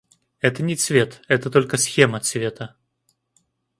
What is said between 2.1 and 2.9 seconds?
цвета.